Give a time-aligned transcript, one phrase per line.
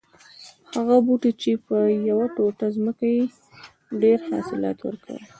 [0.75, 1.77] هغه بوټی چې په
[2.09, 3.25] یوه ټوټه ځمکه کې یې
[4.01, 5.23] ډېر حاصلات ور کول